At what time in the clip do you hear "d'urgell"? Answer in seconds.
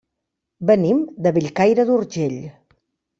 1.91-2.39